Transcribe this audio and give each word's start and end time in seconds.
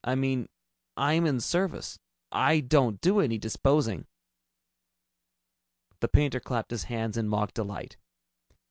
I 0.03 0.15
mean, 0.15 0.49
I'm 0.97 1.27
in 1.27 1.39
service. 1.39 1.99
I 2.31 2.59
don't 2.59 2.99
do 3.01 3.19
any 3.19 3.37
disposing." 3.37 4.07
The 5.99 6.07
painter 6.07 6.39
clapped 6.39 6.71
his 6.71 6.85
hands 6.85 7.17
in 7.17 7.27
mock 7.29 7.53
delight. 7.53 7.97